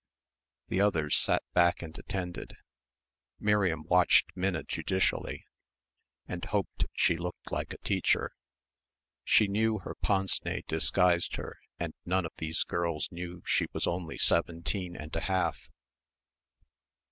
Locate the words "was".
13.73-13.85